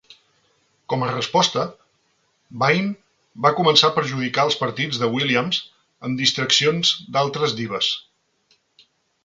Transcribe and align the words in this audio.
Com 0.93 1.03
a 1.07 1.09
resposta, 1.09 1.65
Vaine 2.63 3.43
va 3.47 3.53
començar 3.61 3.91
a 3.91 3.95
perjudicar 3.99 4.47
els 4.49 4.59
partits 4.63 5.03
de 5.03 5.11
Williams 5.19 5.61
amb 6.09 6.25
distraccions 6.25 6.97
d'altres 7.17 7.57
dives. 7.61 7.93